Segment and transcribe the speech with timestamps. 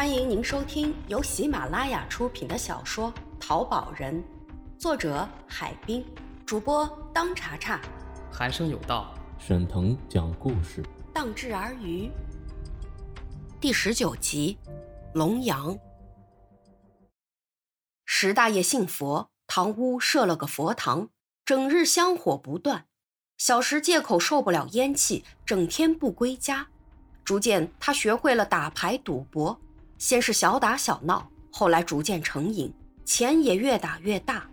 [0.00, 4.14] 欢迎您收听由喜马拉雅出品的小说《淘宝人》，
[4.78, 6.02] 作者海滨，
[6.46, 7.78] 主播当查查，
[8.32, 10.82] 寒生有道，沈腾讲故事，
[11.12, 12.10] 荡志而渔。
[13.60, 14.56] 第十九集，
[15.12, 15.78] 龙阳。
[18.06, 21.10] 石大爷信佛，堂屋设了个佛堂，
[21.44, 22.86] 整日香火不断。
[23.36, 26.68] 小时借口受不了烟气，整天不归家。
[27.22, 29.60] 逐渐，他学会了打牌赌博。
[30.00, 32.72] 先是小打小闹，后来逐渐成瘾，
[33.04, 34.48] 钱也越打越大。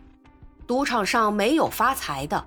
[0.67, 2.45] 赌场上没有发财的，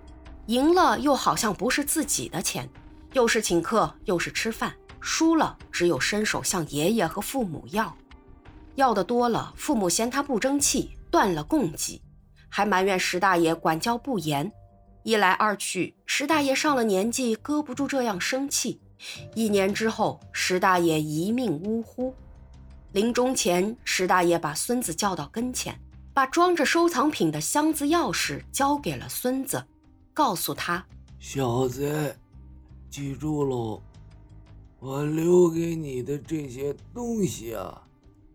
[0.48, 2.68] 赢了又好像不是自己的钱，
[3.14, 7.96] 又是请客又是吃饭，输了只有伸手向爷爷和父母要。
[8.74, 12.02] 要的多了，父母嫌他不争气，断了供给，
[12.50, 14.52] 还埋怨石大爷管教不严。
[15.04, 18.78] 一来二去，石大爷上了年纪，搁不住这样生气。
[19.34, 22.14] 一年之后，石大爷一命呜呼。
[22.92, 25.78] 临终前，石大爷把孙子叫到跟前，
[26.12, 29.64] 把装着收藏品的箱子钥匙交给了孙子，
[30.12, 30.84] 告诉他
[31.20, 32.16] ：“小子，
[32.90, 33.80] 记住喽，
[34.80, 37.80] 我留给你的这些东西啊，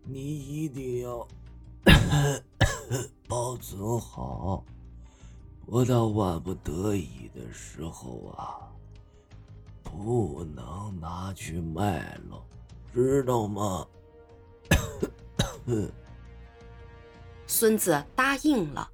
[0.06, 1.28] 你一定要
[3.28, 4.64] 保存好，
[5.66, 8.72] 不到万不得已的时候啊，
[9.84, 12.42] 不能拿去卖了，
[12.94, 13.86] 知道吗？”
[17.48, 18.90] 孙子答应了。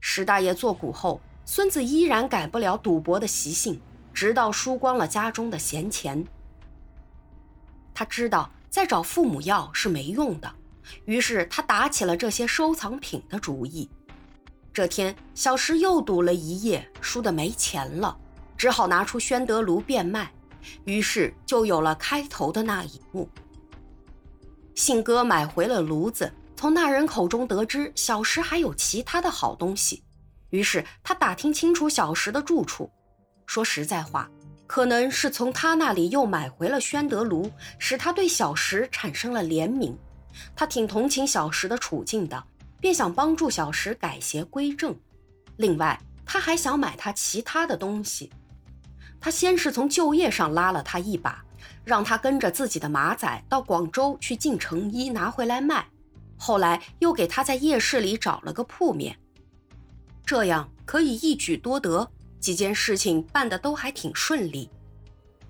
[0.00, 3.80] 石大爷做古后，孙子依然改不了赌博的习性，
[4.14, 6.24] 直到输光了家中的闲钱。
[7.92, 10.50] 他知道再找父母要是没用的，
[11.04, 13.90] 于是他打起了这些收藏品的主意。
[14.72, 18.16] 这天，小石又赌了一夜，输得没钱了，
[18.56, 20.32] 只好拿出宣德炉变卖，
[20.84, 23.28] 于是就有了开头的那一幕。
[24.80, 30.02] 信哥买回了炉子，从那人口中得知小石还有其他的好东西，
[30.48, 32.90] 于是他打听清楚小石的住处。
[33.44, 34.26] 说实在话，
[34.66, 39.94] 可能是从他那里又买回了宣德炉，使他对小石产生了怜悯。
[40.56, 42.42] 他挺同情小石的处境的，
[42.80, 44.98] 便想帮助小石改邪归正。
[45.58, 48.32] 另外，他还想买他其他的东西。
[49.20, 51.44] 他先是从就业上拉了他一把。
[51.84, 55.86] 让他跟着自己的马仔到广州去进成衣拿回来卖，
[56.36, 59.16] 后来又给他在夜市里找了个铺面，
[60.24, 64.70] 这样可以一举多得，几件事情办得都还挺顺利。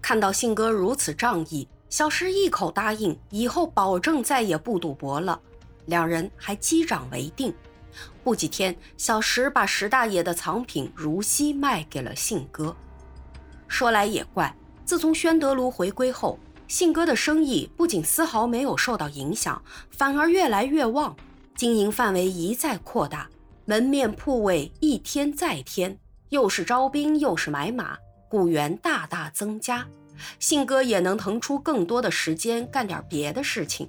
[0.03, 5.41] 看到信哥如此仗义，小石一口答应，以后保证再也不赌博了。
[5.87, 7.53] 两人还击掌为定。
[8.23, 12.75] 不几天，小石把石大爷的藏品如锡卖给了信哥。
[13.67, 14.55] 说来也怪。
[14.91, 16.37] 自从宣德炉回归后，
[16.67, 21.15] 信哥的生意不仅丝毫没有受到影响，反而越来越旺，
[21.55, 23.31] 经营范围一再扩大，
[23.67, 25.97] 门面铺位一天再添，
[26.31, 27.97] 又是招兵又是买马，
[28.29, 29.87] 雇员大大增加。
[30.41, 33.89] 信哥也能腾出更多的时间干点别的事情。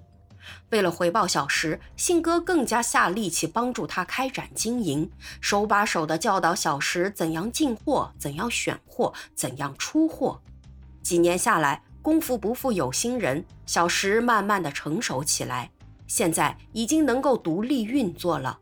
[0.70, 5.10] 为了回报小石，信哥更加下力气帮助他开展经营，
[5.42, 10.40] 手把手的教导小石怎样进货、怎样选货、怎样出货。
[11.02, 15.72] 几年下来，功夫不负有心人，小石慢慢的成熟起来，
[16.08, 18.60] 现在已经能够独立运作了。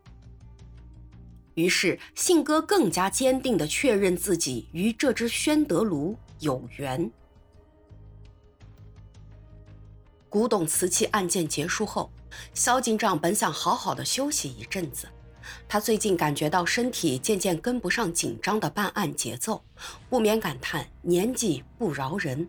[1.54, 7.10] 于是，信哥更加坚定的确认自己与这只宣德炉有缘。
[10.28, 12.10] 古董瓷器案件结束后，
[12.54, 15.08] 萧警长本想好好的休息一阵子。
[15.68, 19.64] 他最近感觉到身体渐渐跟不上紧张的办案节奏，
[20.08, 22.48] 不免感叹年纪不饶人。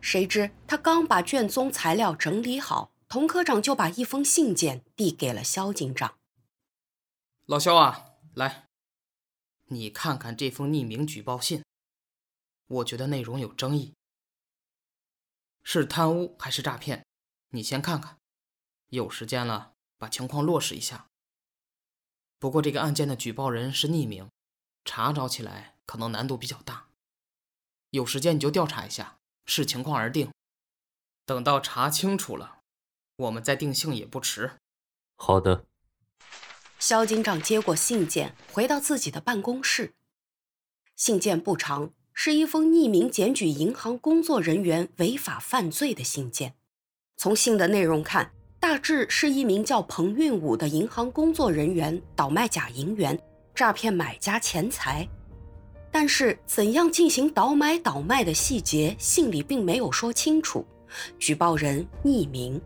[0.00, 6.16] 谁知他刚把卷宗材料整理好，童科长就把一封信件递给了肖警长。
[7.46, 8.68] 老肖啊，来，
[9.66, 11.64] 你看看这封匿名举报信，
[12.66, 13.94] 我觉得内容有争议，
[15.62, 17.04] 是贪污还是诈骗？
[17.50, 18.18] 你先看看，
[18.90, 21.07] 有时间了把情况落实一下。
[22.40, 24.28] 不过，这个案件的举报人是匿名，
[24.84, 26.86] 查找起来可能难度比较大。
[27.90, 30.30] 有时间你就调查一下，视情况而定。
[31.26, 32.60] 等到查清楚了，
[33.16, 34.52] 我们再定性也不迟。
[35.16, 35.64] 好的。
[36.78, 39.94] 肖警长接过信件，回到自己的办公室。
[40.94, 46.54] 信件不长，是一封匿名检举银行工作人员违法犯罪的信件。
[47.16, 48.32] 从信的内容看。
[48.68, 53.18] 大致是一名叫彭运武的银行工作人员倒卖假银元，
[53.54, 55.08] 诈骗买家钱财。
[55.90, 60.66] 但是怎样进行倒买倒卖的细节，信里并没有说清楚。
[61.18, 62.60] 举报人匿名。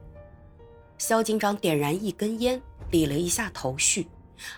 [0.98, 2.60] 肖警长点燃一根烟，
[2.90, 4.08] 理了一下头绪。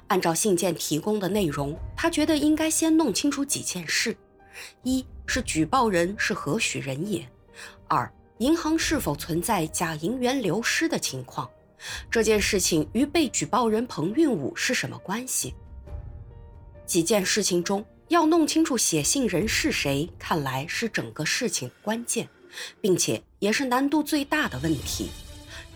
[0.06, 4.16] 按照信件提供的内容，他觉得应该先弄清楚几件事：
[4.82, 7.20] 一是举报人是何许人也；
[7.86, 11.48] 二，银行是否存在假银元流失的情况；
[12.10, 15.54] 这件事情与被举报人彭运武是什么关系？
[16.84, 22.28] 几件事情中，要弄清楚写信人是谁，看来是整个事情关键，
[22.80, 25.10] 并且也是难度最大的问题。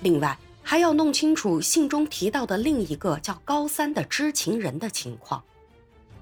[0.00, 5.42] 另外，还要弄清楚信中提到的另一个叫高三的知情人的情况。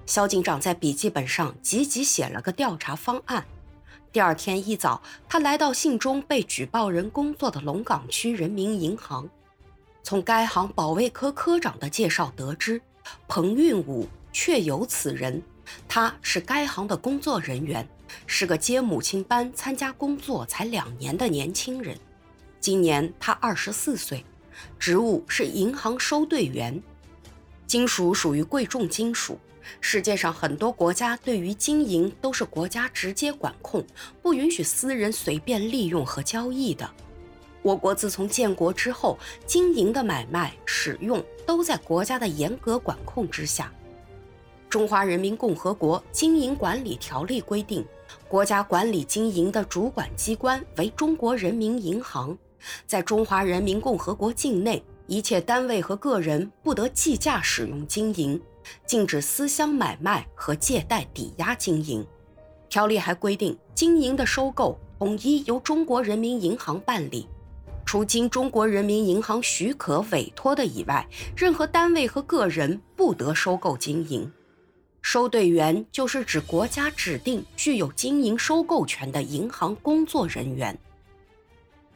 [0.05, 3.43] 肖警长在笔记本上急急写了个调查方案。
[4.17, 4.99] 第二天一早，
[5.29, 9.29] 他来到信中被举报人工作的龙岗区人民银行，
[10.01, 12.81] 从该行保卫科科长的介绍得知，
[13.27, 15.39] 彭运武确有此人。
[15.87, 17.87] 他是该行的工作人员，
[18.25, 21.95] 是个接母亲班参加工作才两年的年轻人。
[22.59, 24.25] 今年他二十四岁。
[24.79, 26.81] 职务是银行收兑员，
[27.67, 29.37] 金属属于贵重金属。
[29.81, 33.85] 世界上很多国家对于金银都是国家直接管控，
[34.21, 36.89] 不允许私人随便利用和交易的。
[37.61, 43.69] 我国自从建国之后，金银的买卖、使用都在国家的严格管控之下。
[44.69, 47.85] 《中华人民共和国金银管理条例》规定，
[48.29, 52.37] 国家管理金银的主管机关为中国人民银行。
[52.85, 58.39] 在中华人民共和国境内，一切单位和个人不得计价使用金银，
[58.85, 62.05] 禁止私相买卖和借贷抵押金银。
[62.69, 67.25] 条例还规定，金银的收购统一由中国人民银行办理，
[67.85, 74.29] 除经中国人民银行许可委托的以外，任何单位和个人不得收购金银。
[75.01, 80.77] 收兑员就是指国家指定具有金银收购权的银行工作人员。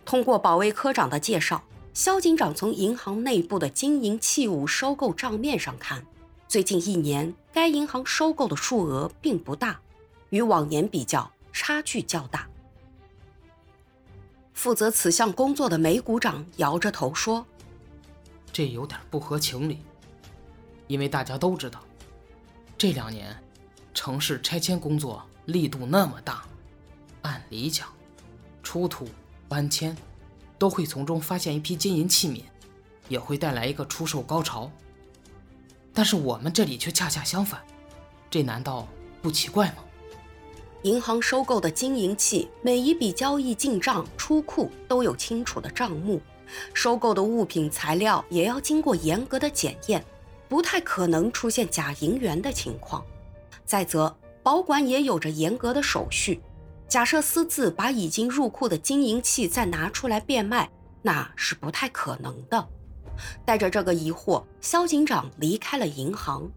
[0.05, 1.61] 通过保卫科长的介绍，
[1.93, 6.05] 肖警长从银行内部的金银器物收购账面上看，
[6.47, 9.81] 最近一年该银行收购的数额并不大，
[10.29, 12.47] 与往年比较差距较大。
[14.53, 17.45] 负责此项工作的梅股长摇着头说
[18.53, 19.79] ：“这有点不合情理，
[20.87, 21.83] 因为大家都知道，
[22.77, 23.35] 这两年
[23.93, 26.45] 城市拆迁工作力度那么大，
[27.23, 27.89] 按理讲，
[28.63, 29.05] 出土。”
[29.51, 29.93] 搬迁，
[30.61, 32.43] 都会从中发现一批金银器皿，
[33.09, 34.71] 也会带来一个出售高潮。
[35.91, 37.59] 但是我们这里却恰恰相反，
[38.29, 38.87] 这难道
[39.23, 39.77] 不奇怪吗？
[40.83, 46.21] 银行收购的金银器，每一笔交易进账出库都有清楚的账目，
[46.75, 50.05] 收购的物品材料也要经过严格的检验，
[50.47, 53.03] 不太可能出现假银元的情况。
[53.65, 56.39] 再则，保管也有着严格的手续。
[56.91, 60.69] 假设私自把已经入库的金银器再拿出来变卖，
[61.01, 62.67] 那是不太可能的。
[63.45, 66.51] 带着这个疑惑，肖警长离开了银行。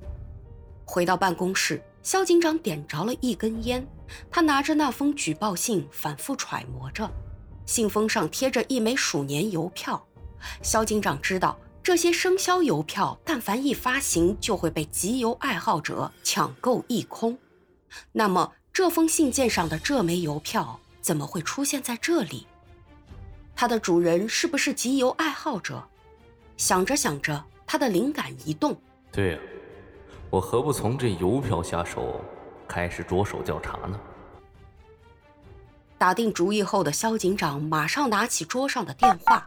[0.84, 3.86] 回到办公室，肖警长点着了一根烟，
[4.28, 7.08] 他拿着那封举报信反复揣摩着。
[7.64, 10.04] 信封上贴着一枚鼠年邮票，
[10.62, 17.38] 肖警长知道这些生肖邮票，但凡一发行就会被集邮爱好者抢购一空。
[18.10, 18.50] 那么。
[18.74, 22.44] 这封信件上的这枚邮票怎么会出现在这里？
[23.54, 25.80] 它的主人是不是集邮爱好者？
[26.56, 28.76] 想着想着，他的灵感一动。
[29.12, 29.38] 对呀，
[30.28, 32.20] 我何不从这邮票下手，
[32.66, 34.00] 开始着手调查呢？
[35.96, 39.46] 打定主意后的肖警长马上拿起桌上的电话。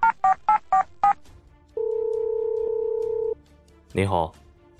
[3.91, 4.33] 你好，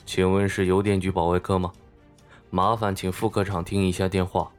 [0.06, 1.70] 请问是邮电局保卫科吗？
[2.50, 4.50] 麻烦请副科长听一下电话。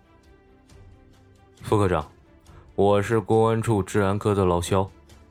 [1.62, 2.07] 副科长，
[2.75, 4.88] 我是公安处治安科的老肖，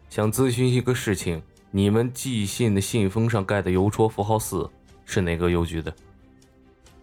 [0.09, 4.67] 想咨询一个事情：你们寄信的信封上盖的邮戳符号四
[5.05, 5.93] 是哪个邮局的？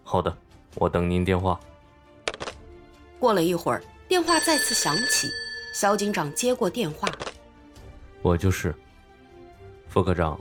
[0.03, 0.35] 好的，
[0.75, 1.57] 我等您电话。
[3.17, 5.29] 过了一会儿，电话再次响起，
[5.73, 7.07] 肖警长接过电话
[8.21, 8.75] ：“我就是。
[9.87, 10.37] 副科长，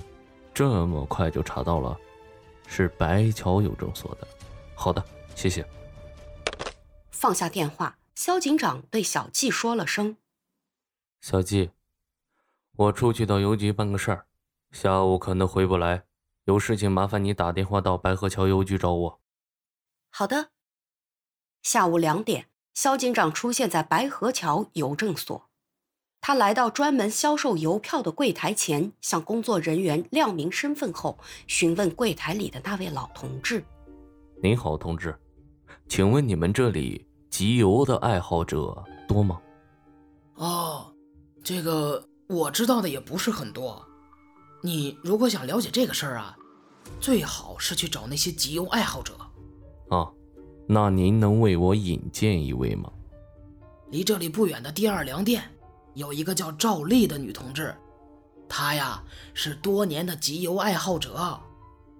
[0.52, 1.96] 这么快就查到了，
[2.66, 4.26] 是白桥邮政所的。”
[4.74, 5.04] 好的，
[5.34, 5.66] 谢谢。
[7.10, 10.16] 放下电话，肖警长对小季说了声
[11.22, 11.70] ：“小季，
[12.76, 14.26] 我出去到邮局办个事儿，
[14.72, 16.04] 下午可能回不来，
[16.44, 19.20] 有事情麻烦你打电话到白河桥邮局找我。”
[20.10, 20.50] 好的。
[21.62, 25.48] 下午两点，肖警长出现在白河桥邮政所，
[26.20, 33.64] 他来到专门销售邮票的柜台前，向工作人员亮明身份后，询问柜台里的那位老同志。
[34.44, 35.18] 您好，同志，
[35.88, 39.40] 请问你们这里集邮的爱好者多吗？
[40.34, 40.92] 哦，
[41.42, 43.82] 这个我知道的也不是很多，
[44.60, 46.36] 你如果想了解这个事儿啊，
[47.00, 49.14] 最好是去找那些集邮爱好者。
[49.88, 50.12] 啊，
[50.68, 52.92] 那您能为我引荐一位吗？
[53.88, 55.42] 离这里不远的第二粮店，
[55.94, 57.74] 有一个叫赵丽的女同志，
[58.46, 61.40] 她呀是多年的集邮爱好者，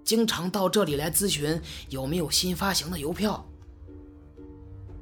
[0.05, 1.59] 经常到这里来咨询
[1.89, 3.43] 有没有新发行的邮票。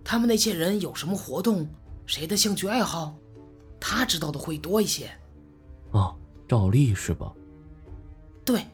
[0.03, 1.67] 他们那些人有什么活动，
[2.05, 3.13] 谁的兴趣爱好，
[3.79, 5.11] 他知道的会多一些。
[5.91, 6.17] 哦，
[6.47, 7.33] 赵丽是吧？
[8.45, 8.65] 对，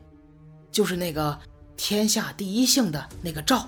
[0.71, 1.37] 就是那个
[1.75, 3.67] 天下第一姓的那个赵，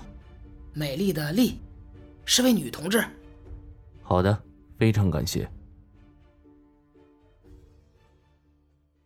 [0.72, 1.58] 美丽的丽，
[2.24, 3.04] 是位女同志。
[4.02, 4.40] 好的，
[4.78, 5.48] 非常感谢。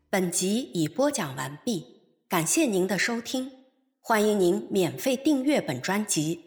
[0.09, 1.96] 本集已播讲完毕，
[2.29, 3.53] 感谢您的收听，
[4.01, 6.46] 欢迎您免费订阅本专辑。